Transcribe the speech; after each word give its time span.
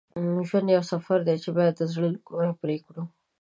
ژوند 0.47 0.67
یو 0.75 0.83
سفر 0.91 1.17
دی 1.27 1.35
چې 1.43 1.49
باید 1.57 1.73
د 1.77 1.81
زړه 1.93 2.07
له 2.13 2.19
کومي 2.27 2.53
پرې 2.61 2.77
کړو. 2.85 3.03